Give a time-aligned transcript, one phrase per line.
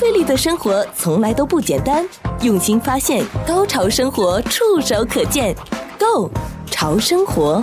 [0.00, 2.08] 费力的生活从来都不简单，
[2.40, 5.54] 用心发现，高潮生活触手可见
[5.98, 6.30] Go
[6.70, 7.62] 潮生活，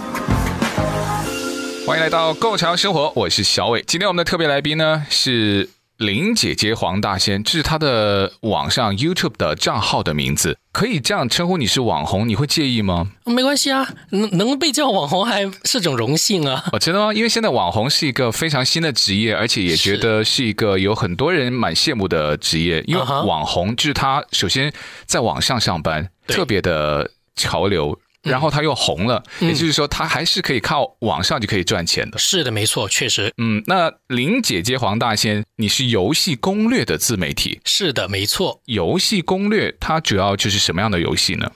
[1.87, 3.83] 欢迎来到够潮生活，我是小伟。
[3.87, 5.67] 今天我们的特别来宾呢是。
[5.97, 13.11] 林姐姐黄大仙，这是她的网上 YouTube 的账号的名字，可以这样称呼你是网红，你会介意吗？
[13.25, 16.63] 没关系啊，能能被叫网红还是种荣幸啊。
[16.71, 17.11] 哦，真的吗？
[17.11, 22.83] 因为现在网红是一个非常新的职业，而且也觉得是一个有很多人蛮羡慕的职业。
[22.85, 24.71] 因为网红就是他首先
[25.05, 27.99] 在网上上班，特别的潮流。
[28.27, 32.17] 然后他又红了，嗯、也就是说，他还是可以靠网上就可以赚钱的。
[32.17, 33.31] 是的，没错，确实。
[33.37, 37.59] 嗯，那林姐姐黄大仙，你是游戏攻略的自媒体？
[37.65, 38.61] 是的，没错。
[38.65, 41.51] 游戏攻略它主要就是什么样的游戏呢？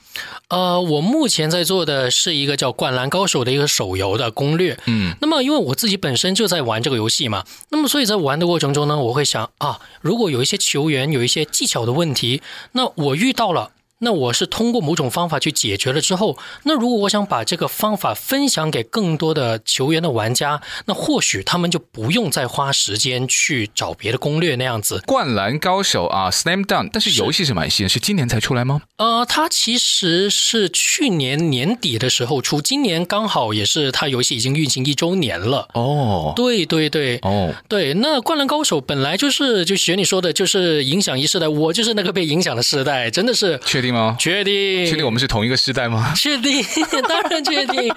[0.48, 4.78] 呃，我目前在做的是一个叫《灌篮高手》的一个手游的攻略。
[4.86, 13.70] 嗯，那么因为我自己本身就在玩这个游戏嘛，那么所以在玩的过程中呢，我会想啊，如果有一些球员有一些技巧的问题，那我遇到了。
[14.04, 25.00] 那我是通过某种方法去解决了之后，那如果我想把这个方法分享给更多的球员的玩家，那或许他们就不用再花时间去找别的攻略那样子。
[25.06, 28.82] 灌篮高手啊，Slam Dunk，但是游戏是蛮新，是今年才出来吗？
[28.96, 35.68] 呃，它其实是去年年底的时候出，今年刚好也是它游戏已经运行一周年了。
[35.74, 43.91] 哦，对对对，哦，对，那灌篮高手本来就是就学你说的，就是影响一世代，我就是那个被影响的世代，真的是确定。
[44.18, 44.86] 确定？
[44.86, 46.12] 确定我们是同一个时代吗？
[46.16, 46.62] 确定，
[47.08, 47.92] 当然确定。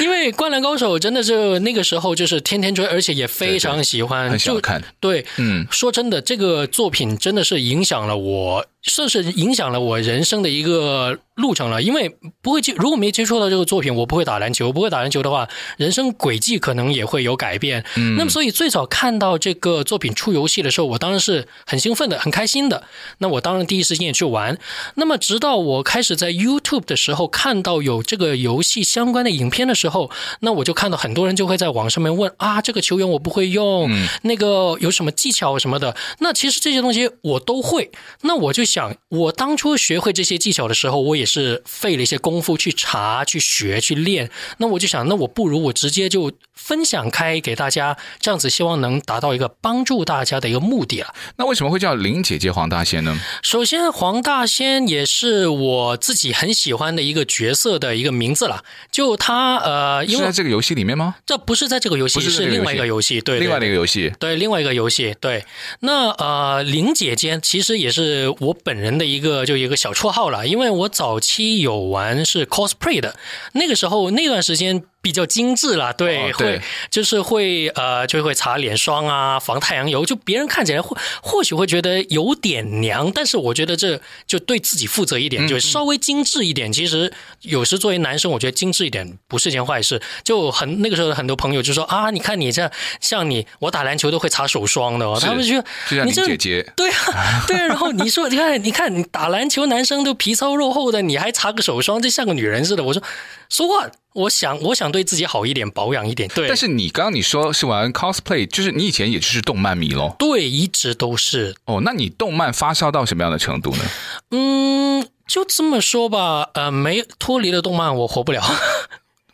[0.00, 4.82] 因为《灌篮高手》真的是那个时候就是天天追，而且也非常喜欢，很喜欢看。
[5.00, 8.66] 对，嗯，说真的，这个作品真的是影响了我。
[8.82, 17.84] 算是影响了我人生的一个路程了，因为不会接，如果没接触到这个作品，我不会打篮球，不会打篮球的话，人生轨迹可能也会有改变。
[17.96, 22.82] 嗯，那么所以最早看到这个作品出游戏的时候，我当然是很兴奋的，很开心的。
[23.18, 24.58] 那我当然第一时间也去玩。
[24.96, 30.10] 那么直到我开始在 YouTube 的时候看到有这个游戏相关的影片的时候，
[30.40, 35.96] 那我就看到很多人就会在网上面问啊，这个球员我不会用，嗯，那个有什么技巧什么的。
[36.18, 37.92] 那其实这些东西我都会，
[38.22, 38.64] 那我就。
[38.72, 44.30] 想我当初学会这些技巧的时候，我也是费了一些功夫去查、去学、去练。
[44.56, 51.14] 那我就想，那我不如我直接就分享开给大家，这样子希望能达到一个帮助大家的一个目的啊。
[51.36, 53.14] 那为什么会叫林姐姐黄大仙呢？
[53.42, 58.64] 首先，黄大仙也是我自己很喜欢的一个角色的一个名字了。
[58.90, 61.16] 就他呃，因为是在这个游戏里面吗？
[61.26, 65.44] 这不是在这个游戏，是，是另外一个游戏，对，另外一个游戏，对，另外一个游戏，对。
[65.80, 68.56] 那呃，林姐姐其实也是我。
[68.64, 73.16] 本人的一个就一个小绰号了，因为我早期有玩是 cosplay 的，
[73.52, 74.84] 那个时候那段时间。
[75.02, 86.72] 比较精致了，对，哦、对会就是会呃，就会擦脸霜啊，防太阳油，就别人看起来或或许会觉得有点娘，但是我觉得这就对自己负责一点，嗯、就稍微精致一点。
[86.72, 90.00] 其实有时作为男生，我觉得精致一点不是件坏事。
[90.22, 92.70] 就很那个时候，很多朋友就说啊，你看你这
[93.00, 97.66] 像你，我打篮球都会擦手霜的，他们就说你这姐姐， 对啊，对啊。
[97.66, 102.84] 然后你说你看，你看你打篮球，男生都皮糙肉厚的，你还擦个手霜，就像个女人似的。
[102.84, 103.02] 我说
[103.48, 103.90] 说话。
[104.14, 106.28] 我想，我想对自己好一点，保养一点。
[106.34, 110.14] 对，但是你刚刚你说是玩 cosplay，就是你以前也就是动漫迷咯？
[110.18, 111.54] 对，一直都是。
[111.64, 113.84] 哦，那你动漫发烧到什么样的程度呢？
[114.30, 118.42] 嗯，就这么说吧，呃，没脱离了动漫，我活不了。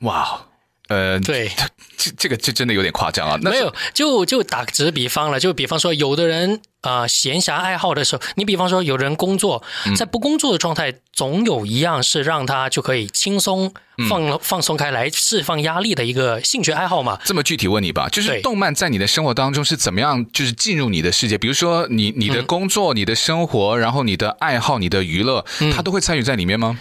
[0.01, 0.47] 哇，
[0.89, 1.51] 呃，对，
[2.09, 3.39] 这这个这真的有点夸张啊。
[3.43, 6.61] 那没有，就就打个直比方了，就比方说，有的人。
[6.81, 9.65] 啊，闲暇爱好的时候，你比方说有人工作，
[9.97, 13.75] 在不工作的状态，总有一样是让他就可以轻松
[14.09, 17.19] 放放松开来释放压力的一个兴趣爱好嘛。
[17.25, 21.37] 这么具体问你吧，就是动漫在你的生活当中是怎么样，就是进入你的世界？
[21.37, 25.45] 比如说你你的工作、你的生活，然后你的爱好、你的娱乐，
[25.75, 26.79] 他都会参与在里面吗？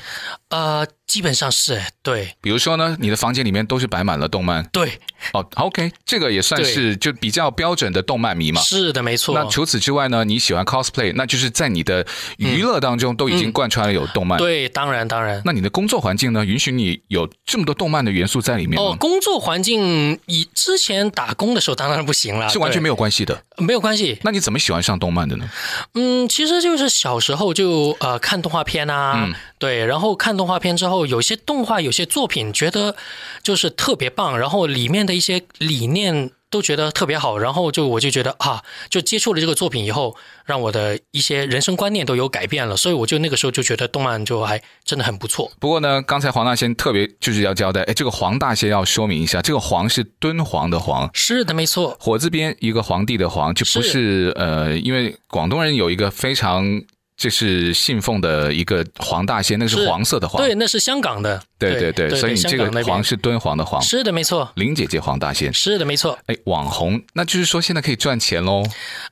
[0.49, 2.35] 呃，基本上是对。
[2.39, 4.63] 比如说呢，你的房间里面都是摆满了动漫。
[4.71, 4.99] 对。
[5.33, 8.61] 哦，OK，这个也算是就比较标准的动漫迷嘛。
[8.61, 9.33] 是的，没错。
[9.35, 10.23] 那除此之外呢？
[10.23, 12.05] 你喜欢 cosplay，那就是在你的
[12.37, 14.37] 娱乐当中都已经贯穿了有动漫。
[14.37, 15.41] 嗯嗯、对，当然当然。
[15.45, 16.45] 那你的工作环境呢？
[16.45, 18.91] 允许你有这么多动漫的元素在里面吗？
[18.91, 23.41] 哦，工作环境以之前打工的时候当然不行了，是完全没有关系的。
[23.57, 24.19] 没有关系。
[24.23, 25.49] 那你怎么喜欢上动漫的呢？
[25.93, 32.95] 嗯，其实就是小时候就呃看动画片啊，嗯、对，然后看动画片之后，有些动画有些作品觉得
[33.41, 36.29] 就是特别棒，然后里面的一些理念。
[36.49, 40.15] 都觉得特别好，然后就我就觉得啊，就接触了这个作品以后，
[40.45, 45.51] 让我的一些人生观念都有改变了，所以我就那个时候就觉得动漫就还真的很不错。
[45.59, 56.81] 不过呢，刚才黄大仙特别就是要交代，哎，这个黄大仙要说明一下，这个黄是敦煌的黄，是的，没错，火字边一个皇帝的皇，就不是，是呃，因为广东人有一个非常。
[57.17, 66.17] 这是信奉的一个黄大仙，那个是黄色的黄，对，那是香港的，对对对，对，所以你这个黄是敦煌的黄，是的，没错，林姐姐黄大仙，是的，没错。
[66.27, 68.63] 哎，网红，那就是说现在可以赚钱喽？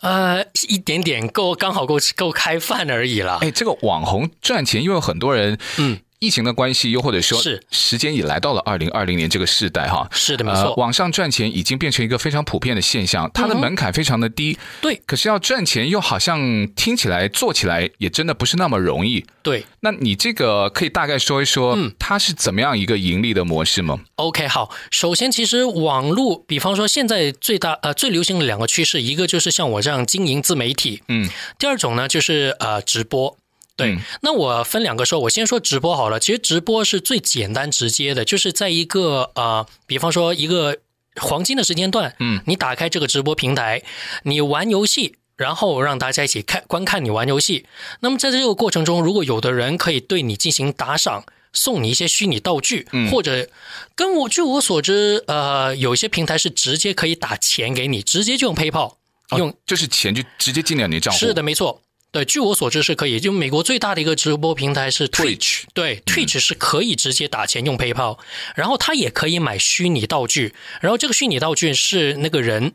[0.02, 3.40] 呃，一点点够，刚好够够开饭而已了。
[3.42, 6.00] 哎，这个网红赚钱，因为很多人，嗯。
[6.20, 10.74] 疫情的关系，又或者说，是时间也来到了二零二零年这个时代哈，是的，没错。
[10.76, 15.02] 网上赚钱已经变成一个非常普遍的现象，它的门槛非常的低，对。
[15.06, 19.66] 可是要赚钱，又好像听起来、做起来也真的不是那么容易，对。
[19.82, 24.70] 那你这个可以大概说一说，嗯，它是怎么样一个盈利的模式吗？OK，好。
[24.92, 31.30] 首先，其实网络，比方说现在最大呃最流行的两个趋势，一个就是像我这样经营自媒体，嗯，
[31.60, 33.38] 第二种呢就是呃直播。
[33.78, 36.20] 对，那我分两个说，我先说直播好了。
[36.20, 40.78] 其实直播是最简单直接的，就是在一个呃，比方说一个
[41.22, 43.84] 黄金的时间段，嗯，你打开这个直播平台，
[44.24, 47.66] 你玩游戏，然后让大家一起看观看你玩游戏。
[48.00, 53.50] 那么在这个过程中，如果有的人可以对你进行打赏，送你一些虚拟道具，嗯，或者
[53.94, 58.96] 跟我据我所知，呃，有一些平台是直接可以打钱给你，直接就用 PayPal，
[59.38, 61.20] 用、哦、就是钱就直接进了你账户。
[61.20, 61.82] 是的，没错。
[62.16, 63.20] 对，据我所知是可以。
[63.20, 68.18] 就美国最大的一个直播平台是 Twitch，, 对、嗯、Twitch 是可以直接打钱用 PayPal，
[68.56, 72.72] 然后他也可以买虚拟道具，然后这个虚拟道具是那个人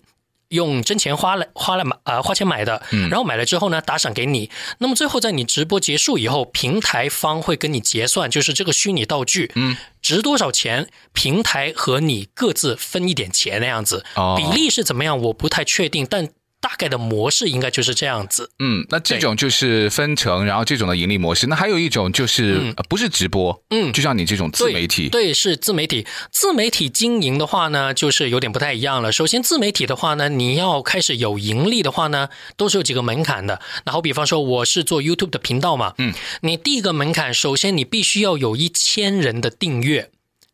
[0.50, 14.04] 用真钱花了花了买啊、呃、花钱买的，然后买了之后呢打赏给你，那么最后在你直播结束以后，平台方会跟你结算，就是这个虚拟道具嗯值多少钱，平台和你各自分一点钱那样子，
[14.36, 16.28] 比例是怎么样我不太确定，但。
[16.60, 18.50] 大概的模式应该就是这样子。
[18.58, 21.46] 嗯，那这种就是分成，然后这种的盈利模式。
[21.46, 25.26] 那还有一种就是、嗯、不是直播，嗯，就像你这种自媒体对。
[25.26, 26.06] 对，是自媒体。
[26.30, 29.10] 自媒体经营的话呢，就是有点不太一样了。
[29.10, 33.60] 首先，自媒体的话呢，你要开始有盈利的话呢，都是有几个门槛的。
[33.84, 36.12] 那好比方说，我是做 YouTube 的频道嘛，嗯，
[36.42, 40.10] 你第一个门槛，首先你必须要有一千人的订阅。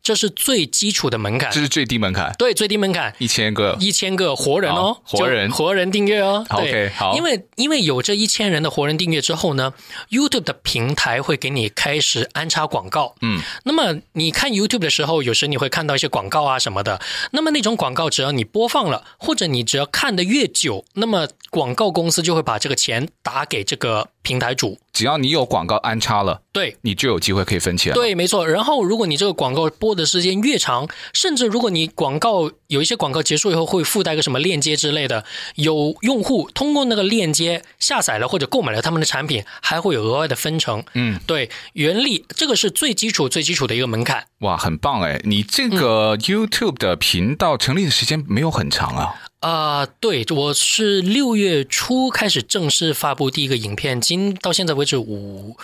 [0.07, 2.33] 这是最基础的门槛，这是最低门槛。
[2.37, 6.45] 对，最低门槛一千个，一千个活人哦，活人，活人订阅哦。
[6.49, 7.17] 对 OK，好。
[7.17, 9.73] 因为因为有这一千人的活人订阅之后呢
[10.09, 13.15] ，YouTube 的平台会给你开始安插广告。
[13.21, 17.01] 嗯，那么你看 YouTube 的时候，有时你会看到一些广告啊什么的。
[17.31, 24.79] 那么那种广告，只要你播放了，或者你只要看的越久，那么广告公司就会把这个钱打给这个平台主。
[24.97, 27.93] 只要你有广告安插了，对，你就有机会可以分钱。
[27.93, 28.47] 对，没错。
[28.47, 35.23] 然后，如果你这个广告播的时间越长，甚至如果你广告有一些广告结束以后会附带个什么链接之类的，
[35.53, 40.83] 有用户通过那个链接下载了或者购买了他们的产品，还会有额外的分成。
[40.95, 44.25] 嗯，对，原理这个是最基础、最基础的一个门槛。
[44.39, 45.21] 哇，很棒哎！
[45.25, 49.13] 你这个 YouTube 的频道成立的时间没有很长啊。
[49.39, 55.55] 啊、对，我是六月初开始正式发布第一个影片，今到现在为止五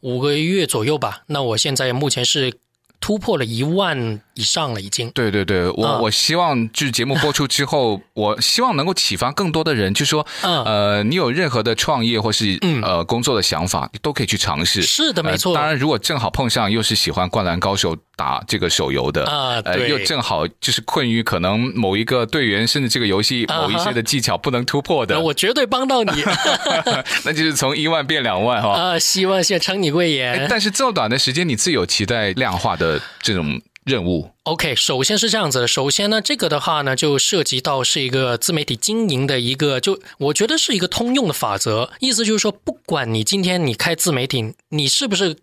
[0.00, 1.24] 五个月左右吧。
[1.26, 2.54] 那我现在目前是
[3.00, 5.10] 突破了一万以上了，已经。
[5.10, 14.82] 对对对，我、嗯、我希望就是节目播出之后， 我希望能够启发更多的人，就是说，嗯、呃，你有任何的创业或是呃工作的想法，你都可以去尝试。
[14.82, 15.54] 是的，没错。
[15.54, 17.96] 当然，如果正好碰上又是喜欢《灌篮高手》。
[18.18, 26.24] 打这个手游的啊，呃，又正好就是困于可能某一个队员，甚至这个游戏某一些的技巧不能突破的，啊、我绝对帮到你。
[27.26, 28.98] 那就是从一万变两万哈啊！
[28.98, 30.46] 希望先承你贵言。
[30.48, 34.32] 但是这么短的时间，你自有期待量化的这种任务。
[34.42, 45.38] OK，首先是这样子的，首先呢，这个的话呢，就涉及到是一个自媒体经营的一个，就我觉得是一个通用的法则，意思就是说，不管你今天你开自媒体，你是不是。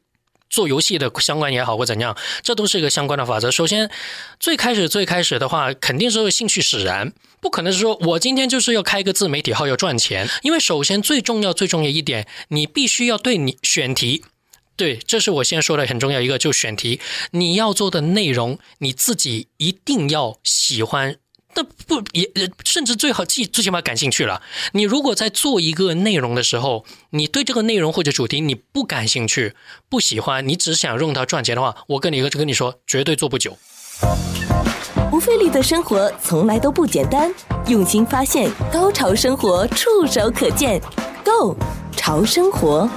[0.49, 3.49] 做游戏的相关也好，或怎样，这都是一个相关的法则。
[3.49, 3.89] 首先，
[4.39, 10.29] 最开始最开始的话，肯定是兴趣使然，不可能是说我今天就是要开一个自媒体号要赚钱。
[10.43, 14.23] 因为首先最重要最重要一点，你必须要对你选题，
[14.75, 16.99] 对，这是我先说的很重要一个，就选题，
[17.31, 21.17] 你要做的内容，你自己一定要喜欢。
[21.55, 22.31] 那不也
[22.65, 24.41] 甚至最好最最起码感兴趣了。
[24.71, 29.53] 你如果在做一个内容的时候，你对这个内容或者主题你不感兴趣、
[29.87, 33.55] 不喜欢，你只想用它赚钱的话，我跟你一个就跟你说，绝对做不久。
[35.11, 37.31] 不费力的生活从来都不简单，
[37.67, 40.81] 用心发现，高潮生活触手可见
[41.23, 41.55] ，Go
[41.95, 42.89] 潮生活。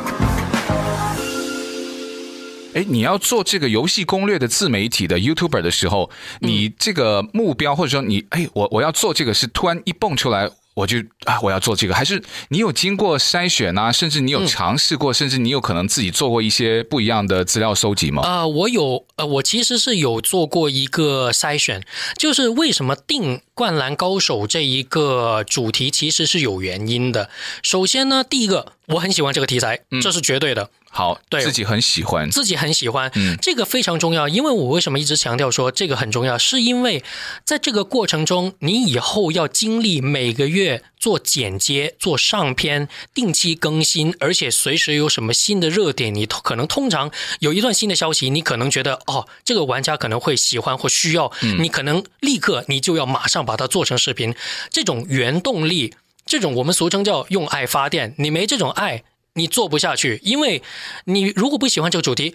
[2.77, 10.51] 哎，你要做这个游戏攻略的自媒体的 YouTuber 的时候，你这个目标或者说你哎，我我要做这个是突然一蹦出来。
[10.77, 13.91] 我就啊，我要做这个，还是你有经过筛选啊？
[13.91, 18.23] 甚至你有尝试过，嗯、甚至你有可能自己做过一些不一样的资料收集吗？
[18.23, 21.83] 啊、呃，我有，呃，我其实是有做过一个筛选，
[22.19, 27.31] 就是为什么定《灌篮高手》这一个主题，其实是有原因的。
[27.63, 30.65] 首先呢，第一个，我很喜欢这个题材，这是绝对的。
[30.65, 34.29] 嗯好，对，自己很喜欢，自己很喜欢，嗯，这个非常重要。
[34.29, 37.05] 因为我为什么一直强调说这个很重要，是因为
[37.45, 54.35] 在这个过程中，你以后要经历每个月做剪接、做上篇、定期更新，而且随时有什么新的热点，你可能通常有一段新的消息，你可能觉得哦，这个玩家可能会喜欢或需要，你可能立刻你就要马上把它做成视频。
[54.71, 59.05] 这种原动力，这种我们俗称叫用爱发电，你没这种爱。
[59.37, 60.63] 你做不下去，因为
[61.05, 62.35] 你如果不喜欢这个主题，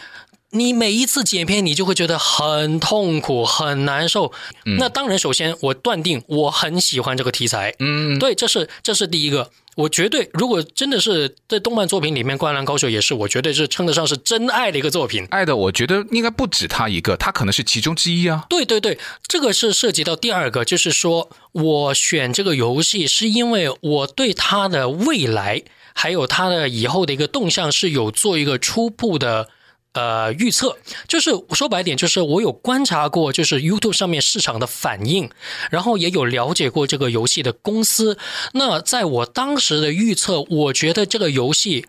[0.51, 4.31] 你每一次剪片，你就会觉得很痛苦、很难受。
[4.65, 7.73] 嗯、那当然，首先我断定我很喜欢这个题材。
[7.79, 9.51] 嗯，对，这是这是第一个。
[9.75, 15.25] 我绝对，如果真的是在动漫作品里面，《灌篮高手》也是，我绝对是称得上是真爱的一个作品。
[15.31, 18.45] 爱的，我觉得应该不止他一个，他可能是其中之一啊。
[18.49, 25.63] 对对对，这个是涉及到第二个，就是说我选这个游戏是因为我对他的未来。
[25.93, 29.49] 还有它的以后的一个动向是有做一个初步的
[29.93, 35.29] 呃预测，就是说白点，就是我有观察过，就是 YouTube 上面市场的反应，
[35.69, 38.17] 然后也有了解过这个游戏的公司。
[38.53, 41.85] 那在我当时的预测，我觉得这个游戏。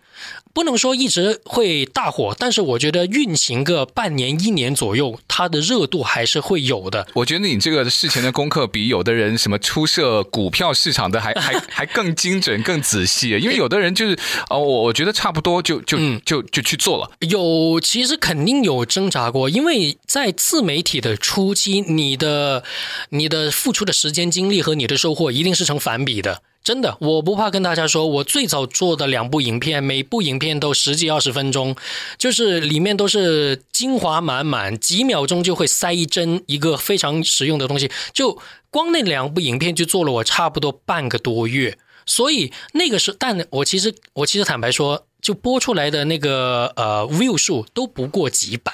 [0.53, 7.07] 不能说一直会大火，但是我觉得运行个半年一年左右，它的热度还是会有的。
[7.15, 13.31] 我觉得你这个事前的功课比有的人什么出涉股票市场的还还 还更精准、更仔细。
[13.31, 14.15] 因为有的人就是
[14.49, 17.11] 哦，我我觉得差不多就就就就去做了。
[17.27, 22.63] 有，其实肯定有挣扎过，因为在自媒体的初期，你的
[23.09, 26.43] 你的付出的时间精力和你的收获一定是成反比的。
[26.63, 31.75] 真的，我不怕跟大家说，我最早做的两部影片，每部影片都十几二十分钟，
[32.17, 37.91] 就是里面都是精华满满，几秒钟就会塞一针一个非常实用的东西。
[38.13, 38.39] 就
[38.69, 48.71] 光那两部影片就做了我差不多半个多月，所以那个是，但我其实我其实坦白说，就播出来的那个呃 view 数都不过几百，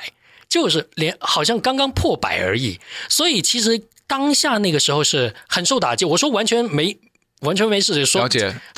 [0.48, 2.80] 就是连好像刚刚破百而已。
[3.10, 7.00] 所以其实当下那个时候是很受打击，我说完全没。
[7.42, 8.22] 完全没事，说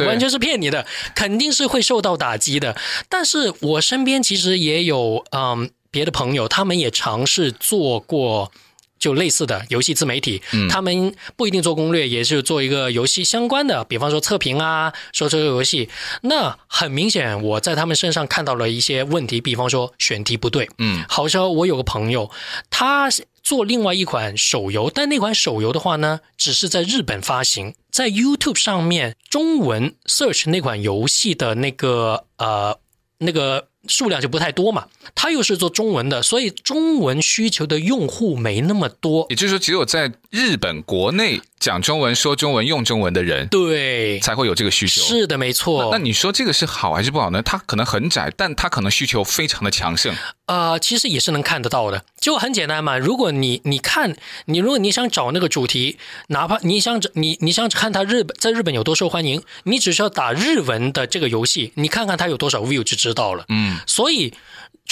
[0.05, 2.75] 完全是骗你的，肯定是会受到打击的。
[3.09, 8.51] 但是我身边其实也有嗯别的朋友，他们也尝试做过
[8.99, 15.89] 就类似的游戏自媒体，嗯，他们不一定做攻略，也是做一个游戏相关的，比方说测评啊，说这个游戏。
[16.21, 22.29] 那很明显，我在他们身上看到了一些问题，比方说选题不对，嗯，好像我有个朋友，
[22.69, 23.09] 他。
[23.43, 32.79] 做另外一款手游，但那款手游的话呢，只是在日本发行，在 YouTube 上面中文 search 那款游戏的那个呃
[33.19, 34.87] 那个数量就不太多嘛。
[35.13, 39.25] 它又是做中文的，所以中文需求的用户没那么多。
[39.29, 44.99] 也就是说，只有在日本国内讲中文、说中文、用中文的人，对，才会有这个需求。
[45.03, 45.83] 是的，没错。
[45.91, 47.39] 那，那你说这个是好还是不好呢？
[47.43, 50.15] 它可能很窄，但它可能需求非常的强盛。
[50.47, 52.97] 呃，其实也是能看得到的，就很简单嘛。
[52.97, 54.15] 如果你你看，
[54.45, 55.97] 你如果你想找那个主题，
[56.29, 63.45] 哪怕你想你你想看它日本在日本有多受欢迎，你只需要打日文的这个游戏，你看看它有多少 view 就知道了。
[63.49, 64.33] 嗯，所以。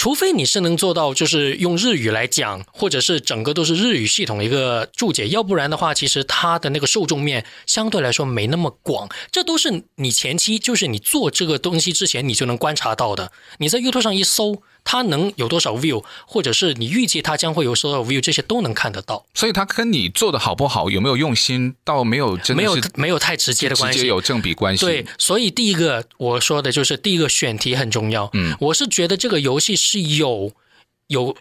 [0.00, 9.10] 除非你是能做到，就是用日语来讲，或者是整个都是日语系统一个注解，要不然的话，其实它的那个受众面相对来说没那么广。
[9.30, 13.30] 这都是你前期，就是你做这个东西之前，你就能观察到的。
[13.58, 14.62] 你在 YouTube 上一搜。
[14.84, 19.24] 它能有多少 view，或者是你预计它将会有多少 view，这些都能看得到。
[19.34, 24.84] 所以它跟你做的好不好，有没有用心，倒没有真的没有没有太直接的关系，直接有正比关系。
[24.84, 28.28] 对，所以第一个我说的就是第一个选题很重要。
[28.32, 30.52] 嗯，我是觉得这个游戏是有
[31.08, 31.36] 有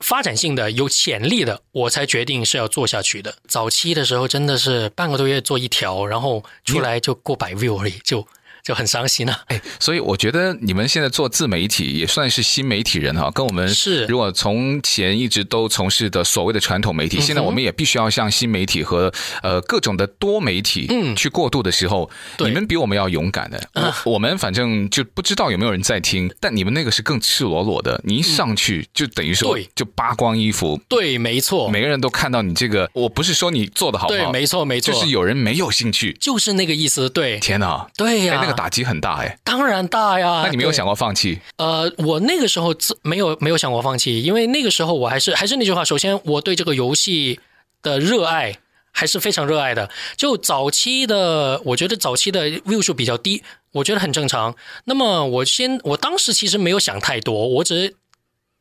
[0.00, 3.36] 发展性的、有潜力的，我才决定是要做下去的。
[3.48, 8.26] 早期的时候真的是半个多月做一条，然后出来就过百 view 而已，就。
[8.66, 14.04] 就很伤心了，哎，所以我觉得你们现在做自媒体也算是新媒体人哈，跟我们是。
[14.06, 21.14] 如果从前一直都从事的所谓的传统媒体，现在我们也必须要向新媒体和呃各种的多媒体嗯。
[21.14, 23.70] 去过渡的时候，你们比我们要勇敢的。
[24.04, 32.90] 我我们反正就不知道有没有人在听，但你们那个是更赤裸裸的，你一上去就等于说就扒光衣服，对，没错，每个人都看到你这个。
[32.94, 38.55] 我不是说你做的好不好，对，没错没错，就是有人没有兴趣，就是那个意思，对，天哪，对呀，那个。
[38.56, 40.42] 打击很大哎，当然大呀。
[40.44, 41.40] 那你没有想过放弃？
[41.58, 47.38] 呃，我那个时候自没有没有想过放弃，因为那个时候我还是还是那句话，首先我对这个游戏
[47.82, 48.58] 的热爱
[48.90, 49.90] 还是非常热爱的。
[50.16, 54.56] 就早期的，我觉得早期的 view 数比较低，我觉得很正常。
[54.84, 57.94] 那么我先，我当时其实没有想太多，我只是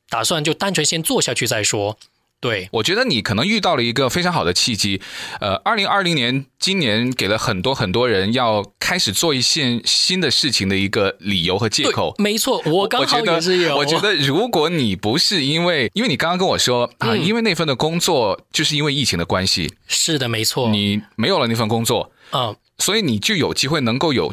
[0.09, 1.97] 打算就单纯先做下去再说。
[2.45, 5.01] 对，我觉得你可能遇到了一个非常好的契机。
[5.39, 12.13] 呃，二零二零年今年给了很多很多人要开始做一件新的事情的一个理由和借口。
[12.19, 13.75] 没错，我刚好也是有。
[13.75, 19.73] 我觉得，我觉得如果你不是因为，因为你刚刚跟我说啊，嗯，因为那份的工作就是因为疫情的关系。
[19.87, 20.69] 是的，没错。
[20.69, 24.31] 你没有了那份工作，嗯，所以你就有机会能够有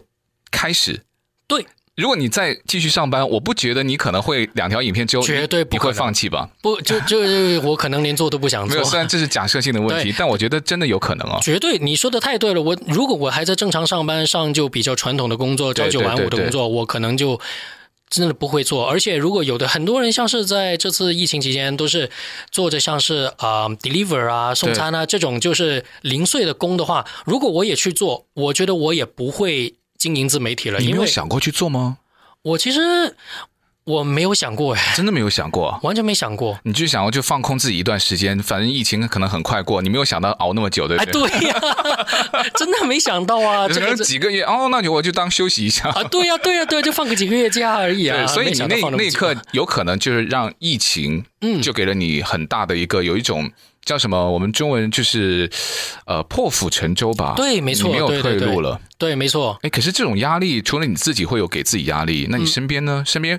[0.50, 1.04] 开始。
[1.46, 1.64] 对。
[2.02, 6.50] 如果你再继续上班，我不觉得你可能会两条影片之后绝对不会放弃吧？
[6.60, 7.20] 不，就就
[7.62, 8.74] 我可能连做都不想做。
[8.74, 11.38] 没有，虽然这是假设性的问题，但我觉得真的有可能哦。
[11.40, 12.60] 绝对，你说的太对了。
[12.60, 17.40] 我如果我还在正常上班上就比较传统的工作，朝九晚五的工作，我可能就
[18.10, 18.84] 真的不会做。
[18.84, 22.10] 而且如果有的很多人像是在这次疫情期间都是
[22.50, 30.80] 做着像是啊、呃、deliver 啊送餐啊这种就是零碎的工的话，如果我也去做，我觉得我也不会经营自媒体了。
[30.80, 31.98] 你没有想过去做吗？
[32.42, 33.14] 我其实
[33.84, 36.58] 我没有想过哎，真的没有想过，完全没想过。
[36.64, 41.22] 你就想要就放空自己一段时间，反正疫情可能很快过，你没有想到熬那么久，对不对？
[41.28, 41.60] 哎，对呀，
[42.58, 48.26] 真的没想到啊， 可能几个月哦，那就我就当休息一下啊，对呀，对呀，对，就放个几个月假而已啊。
[48.26, 53.52] 所以你那那一刻有可能就是让疫情，嗯，就给了你很大的一个有一种。
[53.84, 54.30] 叫什么？
[54.30, 55.50] 我们中文就是，
[56.06, 57.34] 呃，破釜沉舟吧。
[57.36, 58.80] 对，没错，没有退路了。
[58.98, 59.58] 对，对，对，没错。
[59.62, 63.02] 哎，可是这种压力，除了你自己会有给自己压力，那你身边呢？
[63.02, 63.38] 嗯、身边。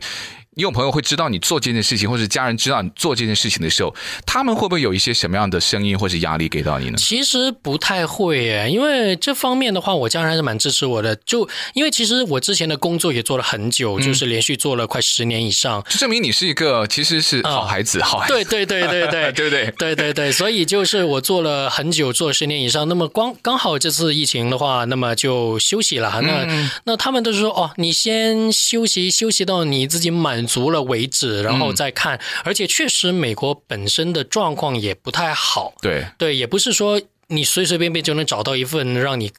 [0.56, 3.94] 你有朋友会知道你做这件事情，或者家人知道你做这件事情的时候，
[4.26, 6.98] 他们会不会有一些什么样的声音或者压力给到你呢？
[6.98, 11.16] 其实不太会耶，因为这方面的话，我家人还是蛮支持我的。
[11.26, 18.34] 就因为其实我之前的工作也做了很久，嗯、就是连续做了快十年以上，就证明你是一个其实是好孩子，嗯、好孩子。
[18.34, 19.74] 对对对对对，对对？
[19.78, 22.88] 对对 对，所以就是我做了很久，做了十年以上。
[22.88, 26.22] 那么光刚好这次疫情的话，那么就休息了。
[26.22, 31.42] 那、嗯、那他们都是说哦，你先休息休息到你自己满足了为止。
[31.44, 35.74] 然后再看，而且确实美国本身的状况也不太好。
[35.82, 39.32] 对对，也不是说你随随便便就能找到一份让你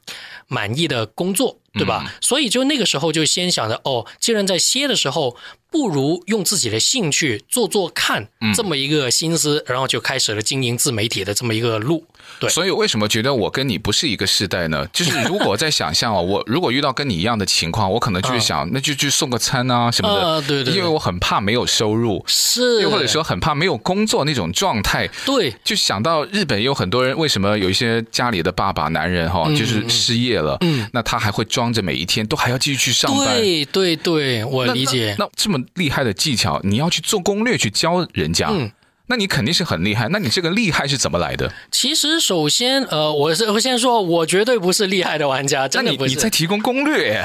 [0.47, 2.03] 满意的工作，对吧？
[2.05, 2.11] 嗯。
[2.21, 5.37] 所以就那个时候就先想着，哦，既然在歇的时候。
[5.75, 12.05] 不如用自己的兴趣做做看，这么一个心思，嗯，然后就开始了经营自媒体的这么一个路。
[12.39, 14.87] 对，所以为什么觉得我跟你不是一个世代呢？
[14.93, 20.25] 就是如果在想象啊，我 如果遇到跟你一样的情况，我可能就是想，那就去送个餐啊什么的。
[20.25, 25.05] 啊，对对，对，因为我很怕没有收入，是，又或者说很怕没有工作那种状态。
[25.25, 33.35] 对，就想到日本有很多人，为什么有一些家里的爸爸男人哈，就是失业了，嗯，那他还会装着每一天都还要继续去上班。
[33.35, 35.13] 对对对，我理解。
[35.19, 35.59] 那这么。
[35.73, 38.71] 厉害的技巧，你要去做攻略去教人家，嗯，
[39.07, 40.07] 那你肯定是很厉害。
[40.09, 41.51] 那你这个厉害是怎么来的？
[41.71, 46.09] 其实，首先，呃，我是我先说，我绝对不是厉害的玩家，真的不是。
[46.09, 47.23] 你，你在提供攻略。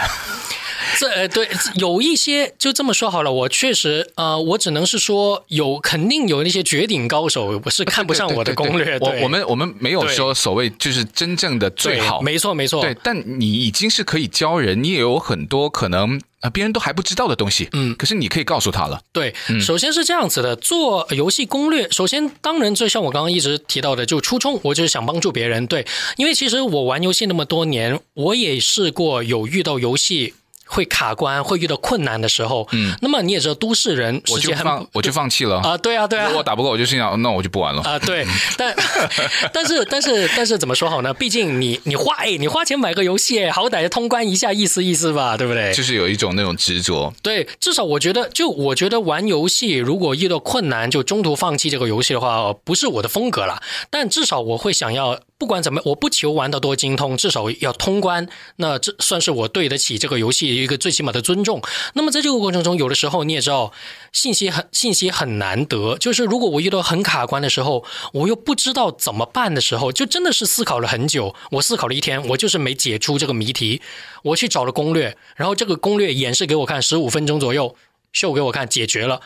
[0.98, 3.32] 这呃，对，有一些就这么说好了。
[3.32, 8.98] 我确实，呃，我只能是说有，肯定有那些绝顶高手，我是看不上我的攻略。
[9.00, 12.80] 我我们我们没有说所谓就是真正的最好，没错没错。
[12.80, 16.20] 对，但你已经是可以教人，你也有很多可能。
[16.40, 18.98] 啊，别人都还不知道的东西，嗯，可是你可以告诉他了。
[19.12, 25.66] 对，首先是这样子的，做游戏攻略，首先当然就像我刚刚一直提到的，就初衷，我就是想帮助别人。
[25.66, 30.32] 对，因为其实我玩游戏那么多年，我也试过有遇到游戏。
[30.70, 38.24] 会卡关，会遇到困难的时候，嗯，那么你也知道，都市人我就放我就放弃了啊，对啊，对啊，如果打不过，我就心想， 那我就不玩了啊，对，
[38.56, 38.74] 但
[39.52, 41.12] 但是但是但是怎么说好呢？
[41.12, 45.72] 毕竟你你花哎，你花钱买个游戏，好歹通关一下，意思意思吧，对不对？
[45.74, 53.60] 就是有一种那种执着，对，至少我觉得，就我觉得玩游戏，如果遇到困难就中途放弃这个游戏的话，不是我的风格了。
[53.90, 55.18] 但至少我会想要。
[55.40, 58.28] 不管怎么，我不求玩得多精通，至少要通关。
[58.56, 61.62] 那这算是我对得起这个游戏一个最起码的尊重。
[61.94, 63.72] 那么在这个过程中，有的时候你也知道，
[64.12, 65.96] 信息很信息很难得。
[65.96, 71.34] 就是如果我遇到很卡关的时候，我又不知道怎么办的时候，就真的是思考了很久。
[71.52, 73.80] 我思考了一天，我就是没解出这个谜题。
[74.22, 77.74] 我去找了攻略，然后这个攻略演示给我看，十五分钟左右
[78.12, 79.22] 秀给我看，解决了。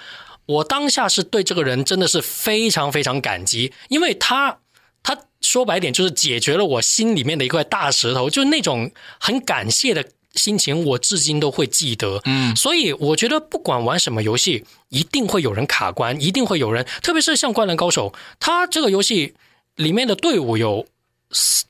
[0.46, 4.58] 我当下是对这个人真的是非常非常感激，因为他。
[5.44, 10.04] 他说白点就是解决了我心里面的一块大石头，就是那种很感谢的
[10.34, 12.20] 心情，我至今都会记得。
[12.24, 19.34] 嗯，所以我觉得不管玩什么游戏，一定会有人卡关，一定会有人，特别是像《灌篮高手》，它这个游戏
[19.76, 20.86] 里面的队伍有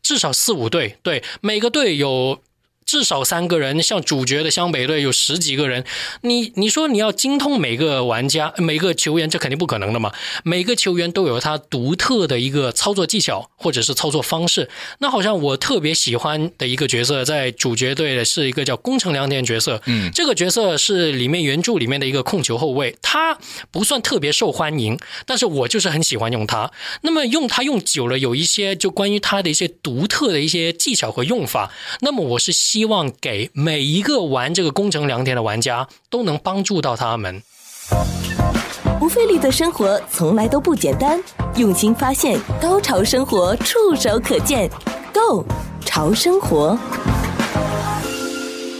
[0.02, 2.40] 至少四五队，对，每个队有。
[2.86, 5.84] 至少三个人，像主角的湘北队有十几个人，
[6.22, 10.12] 你你说你要精通每个玩家、每个球员，这肯定不可能的嘛。
[10.42, 14.68] 每个球员都有他独特的一个操作技巧或者是操作方式。
[14.98, 19.80] 那好像我特别喜欢的一个角色，在主角队的是一个叫宫城良田角色。
[19.86, 23.38] 嗯，这个角色是里面原著里面的一个控球后卫，他
[23.70, 26.70] 不算特别受欢迎，但是我就是很喜欢用他。
[27.02, 31.72] 那么用他用久了，有一些就关于他的一些独特的一些技巧和用法。
[32.00, 32.54] 那么我是。
[32.74, 37.40] 希望给每一个玩这个工程良田的玩家都能帮助到他们。
[38.98, 41.22] 不费力的生活从来都不简单，
[41.54, 44.68] 用心发现，高潮生活触手可见
[45.12, 45.46] Go
[45.86, 46.76] 潮生活。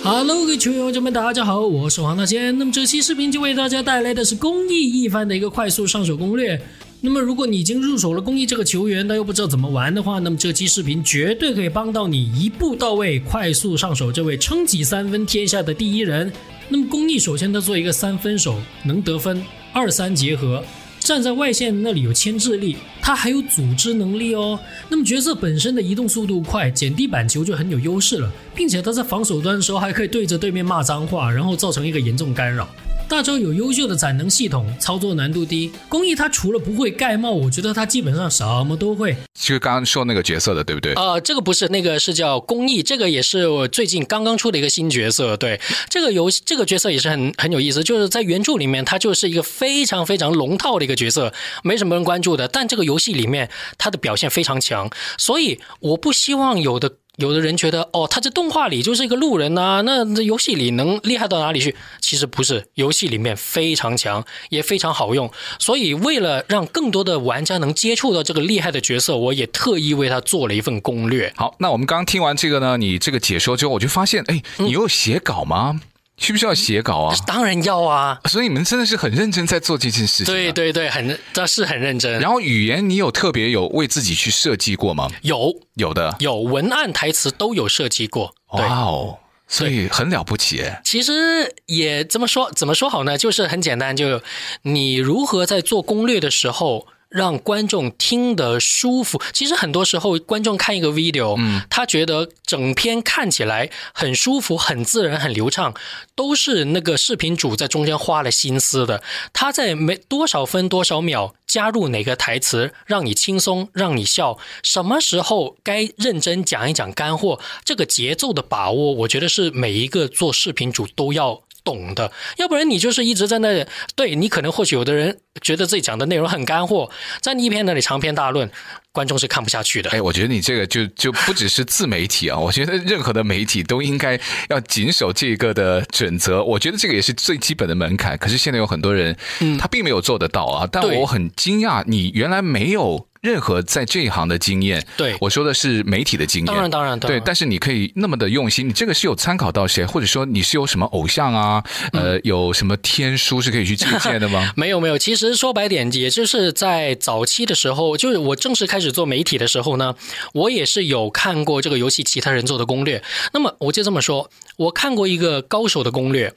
[0.02, 2.58] Hello，各位球友们，大家好，我是黄大仙。
[2.58, 6.60] 那么这期视频就为大家带来的是公益一番的一个快速上手攻略。
[7.06, 16.32] 那么，如果你已经入手了公益这个球员，但又不知道怎么玩的话，那么这期视频绝对可以帮到你一步到位、快速上手这位称起三分天下的第一人。
[16.70, 20.64] 那么公益首先他做一个三分手，能得分，二三结合，
[20.98, 24.58] 站在外线那里有牵制力，他还有组织能力哦。
[24.88, 32.66] 那么角色本身的移动速度快，捡地板球就很有优势了，并且他在防守端的时候还可以对着对面骂脏话，然后造成一个严重干扰。
[33.06, 35.70] 大招有优秀的攒能系统，操作难度低。
[35.88, 39.14] 工艺他除了不会盖帽，我觉得他基本上什么都会。
[39.34, 40.94] 就是刚刚说那个角色的，对不对？
[40.94, 45.36] 呃，这个不是，那个是叫工艺，这个也是我最近刚刚出的一个新角色。
[45.36, 52.48] 对，这个游戏这个角色也是很很有意思，就是在原著里面，他就是一个非常非常龙套的一个角色，没什么人关注的。
[52.48, 56.90] 但这个游戏里面，他的表现非常强，所以我不希望有的。
[57.16, 61.74] 有的人觉得，哦，他在动画里就是一个路人呐、啊，那这游戏里能厉害到哪里去？
[62.00, 65.30] 其实不是，游戏里面非常强，也非常好用。
[65.58, 71.32] 所以为了让更多的玩家能接触到这个厉害的角色，我也特意为他做了一份攻略。
[71.36, 75.80] 好，那我们刚刚听完这个呢，你这个解说之后，我就发现，哎，你有写稿吗？
[75.80, 75.80] 嗯
[76.16, 77.16] 需不需要写稿啊？
[77.26, 78.20] 当然要啊！
[78.26, 80.26] 所以你们真的是很认真在做这件事情。
[80.26, 82.20] 对对对，很，这是很认真。
[82.20, 85.10] 然后语言，你有特别有为自己去设计过吗？
[85.22, 88.34] 有，有的，有文案、台词都有设计过。
[88.52, 90.80] 哇哦，所以很了不起诶。
[90.84, 93.18] 其实也这么说，怎么说好呢？
[93.18, 94.22] 就是很简单，就
[94.62, 96.86] 你如何在做攻略的时候。
[97.14, 99.22] 让观众听得舒服。
[99.32, 105.72] 其实很多时候，观众看一个 video，嗯，他觉得整篇看起来很舒服、很自然、很流畅，
[106.16, 109.00] 都是那个视频主在中间花了心思的。
[109.32, 114.36] 他在没多少分多少秒加入哪个台词，让你轻松，让你笑。
[114.64, 121.43] 什么时候该认真讲一讲干货，这个节奏的把握，我觉得是每一个做视频主都要。
[121.64, 128.48] 懂的，要不然你就是一直在那里，对，你可能或许有的人觉得自己讲的内容很干货，在你一篇那里长篇大论，
[128.92, 129.88] 观众是看不下去的。
[129.90, 136.44] 哎，我觉得你这个就就不只是自媒体啊，我觉得任何的媒体都应该要谨守这个的准则。
[136.44, 138.16] 我觉得这个也是最基本的门槛。
[138.18, 140.68] 可是现在有很多人，嗯，他并没有做得到啊。
[140.70, 143.08] 但我很惊讶，你原来没有。
[143.24, 147.18] 任何在这一行的经验，对，我说的是媒体的经验，当然当然，对。
[147.24, 151.64] 但是你可以那么的用心，你这个是有参考到谁，或者说你是有什么偶像啊？
[151.92, 154.52] 呃，有什么天书是可以去借鉴的吗？
[154.54, 159.94] 没有没有，其实说白点，也就是在早期的时候，就是我正式开始做媒体的时候呢，
[160.34, 163.02] 我也是有看过这个游戏其他人做的攻略。
[163.32, 166.34] 那么我就这么说，我看过一个高手的攻略。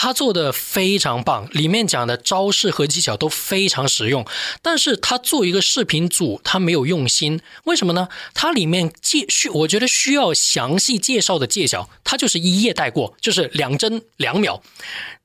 [0.00, 4.24] 他做的非常棒，里面讲的招式和技巧都非常实用。
[4.62, 8.08] 但是他做一个视频组，他没有用心，为什么呢？
[8.32, 14.62] 他里面介需，我觉得需要详细介绍的技巧，他就是一页带过，就是两帧两秒。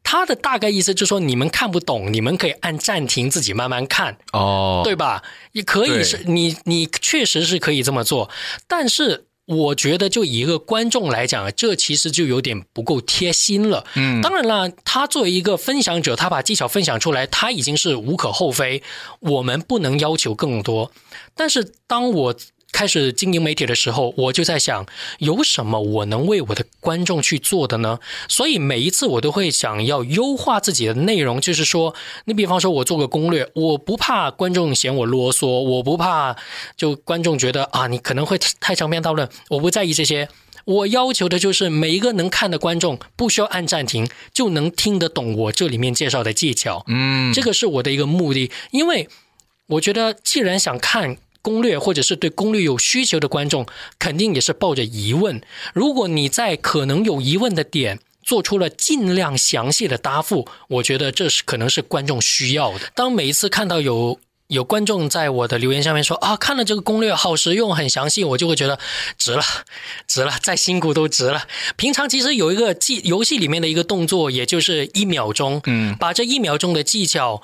[0.02, 5.22] 他的大概意思就是说，你们看不懂，你们可以按暂停，自己慢慢看，哦，对吧？
[5.52, 8.32] 也可以是你，你确实是可以这么做，
[8.68, 9.26] 但是。
[9.46, 13.86] 我觉得，就以一个观众来讲，这其实就有点不够贴心了。
[13.96, 18.82] 嗯，当然了，他作为一个分享者，他把技巧分享出来，他已经是无可厚非。
[19.20, 20.92] 我们不能要求更多，
[21.36, 22.36] 但是当我。
[22.74, 24.86] 开始经营媒体的时候，我就在想，
[25.20, 28.00] 有什么我能为我的观众去做的呢？
[28.28, 36.36] 所以每一次我都会想要优化自己的内容，就是说，你比方说我做个攻略，我不怕观众嫌我啰嗦，我不怕
[36.76, 40.28] 就观众觉得啊，你可能会太长篇大论，我不在意这些。
[40.66, 46.84] 我要求的就是每一个能看的观众，不需要按暂停就能听得懂我这里面介绍的技巧。
[46.88, 49.08] 嗯，这个是我的一个目的，因为
[49.68, 51.18] 我觉得既然想看。
[51.44, 53.68] 攻略或者是对攻略有需求的观众，
[54.00, 55.40] 肯定也是抱着疑问。
[55.74, 62.92] 如果你在可能有疑问的点做出了尽量详细的答复，我觉得这是可能是观众需要的。
[62.96, 68.80] 当每一次看到有有观众在我的留言下面说啊，看了这个攻略好实用，很详细，我就会觉得
[69.18, 69.44] 值了，
[70.08, 71.44] 值了，再辛苦都值了。
[71.76, 77.42] 平常其实有一个技游戏里面的一个动作，也就是一秒钟，嗯，把这一秒钟的技巧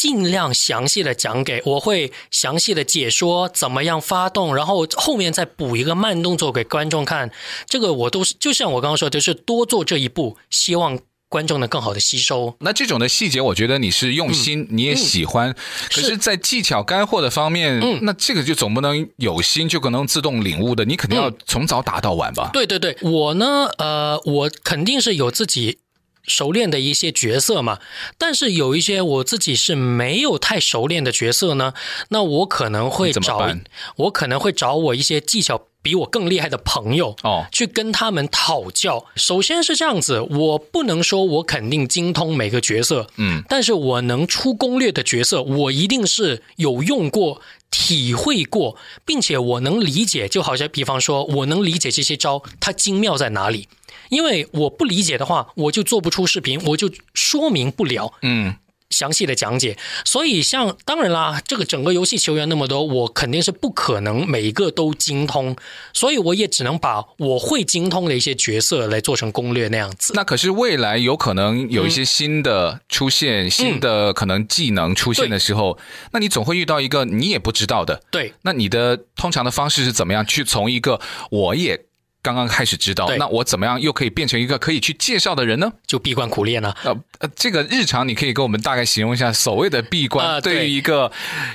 [0.00, 7.30] 尽量详细的讲给我，会详细的解说怎么样发动，然后后面再补一个慢动作给观众看。
[7.66, 10.98] 这个我都是就像我刚刚说的，就是多做这一步，希望。
[11.30, 15.50] 观众能更好的吸收，那这种的细节，我觉得你是用心，嗯、你也喜欢。
[15.50, 15.54] 嗯、
[15.88, 22.50] 可是，在技巧干货的方面，嗯，那这个就总不能有心就可能自动领悟的，你肯定要从早打到晚吧？
[22.52, 25.78] 嗯、对对对，我呢，呃，我肯定是有自己
[26.24, 27.78] 熟练的一些角色嘛，
[28.18, 31.74] 但是有一些我自己是没有太熟练的角色呢，
[32.10, 33.48] 那我可能会找，
[33.96, 35.62] 我可能会找我一些技巧。
[35.82, 39.06] 比我更厉害的朋友哦，去跟他们讨教。
[39.16, 50.28] 首先是这样子，我不能说我肯定精通每个角色，嗯，但是我能出攻略的角色，我一定是有用过、体会过，并且我能理解。
[50.28, 53.66] 就好像比方说，我能理解这些招它精妙在哪里，
[54.10, 58.54] 因为我不理解的话，我就做不出视频，我就说明不了，嗯。
[58.90, 65.54] 详细的讲解，所以像当然啦，这个整个游戏球员那么多，我肯定是不可能每一个都精通，
[65.92, 70.12] 所以我也只能把我会精通的一些角色来做成攻略那样子。
[70.16, 78.02] 那可是未来有可能有一些新的出现，嗯、新的可能技能出现的时候，嗯、那你总会遇到一个你也不知道的。
[78.10, 81.80] 对，那你的通常的方式是怎么样去从一个我也。
[82.22, 85.72] 刚刚开始知道，那我怎么样又可以变成一个可以去介绍的人呢？
[85.86, 86.74] 就闭关苦练呢？
[86.84, 91.10] 呃呃，这个日常你可以跟我们大概形容一下，所谓的闭关，呃、对于一个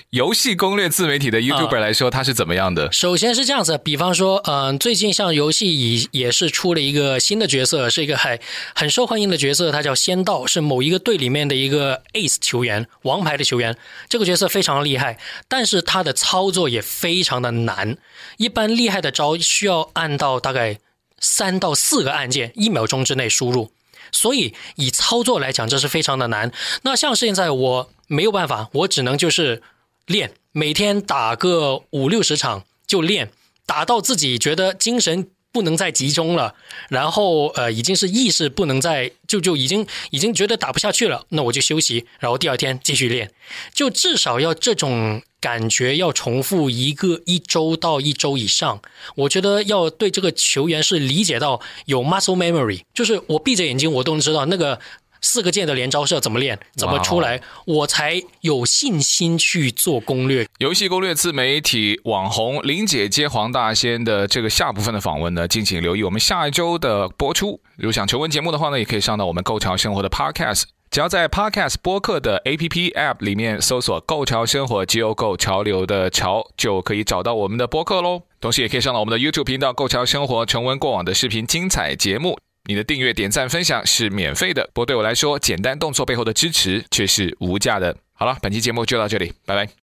[0.10, 2.92] 游戏攻略自媒体的 YouTuber 来说，呃、它是怎么样的？
[2.92, 8.40] 首先是这样子，比方说，嗯、呃，最近像游戏也也是出了一个新的角色，是一个很
[8.74, 13.78] 很受欢迎的角色，他叫仙道，是某一个队里面的一个 Ace 球员，王牌的球员。
[14.10, 17.98] 这个角色非常厉害，但是他的操作也非常的难，
[18.38, 20.80] 一般厉害的招需要按到大对。
[21.18, 23.72] 三到四个按键，一秒钟之内输入，
[24.12, 26.52] 所以以操作来讲，这是非常的难。
[26.84, 29.64] 那像现在我没有办法，我只能就是
[30.06, 33.32] 练，每天打个五六十场就练，
[33.66, 36.54] 打到自己觉得精神不能再集中了，
[36.90, 43.32] 然后呃已经是意识不能再就就已经已经觉得打不下去了，那我就休息，然后第二天继续练，
[43.74, 45.22] 就至少要这种。
[45.42, 48.82] 感觉要重复一个一周到一周以上，
[49.14, 54.80] 我觉得要对这个球员是理解到有 muscle memory，就是我闭着眼睛我都能知道那个
[55.26, 60.48] 四个键的连招是要怎么练，怎么出来，我才有信心去做攻略。
[60.60, 67.60] 游戏攻略自媒体网红林姐接黄大仙的这个下部分的访问呢，敬请留意我们下一周的播出。
[67.76, 70.64] 如果想重温节目的话呢，也可以上到我们购潮生活的 podcast。
[70.92, 78.22] 只要在 Podcast 播客的 APP App 里面搜索“购潮生活 ”，G O 购潮流的潮，就可以找到我们的播客喽。
[78.40, 82.38] 同时，也可以上到我们的 YouTube 频道“购潮生活”，重温过往的视频精彩节目。
[82.66, 87.96] 你的订阅、点赞、分享是免费的，不过对我来说，简单动作背后的支持却是无价的。
[88.14, 89.76] 好了，本期节目就到这里，拜拜。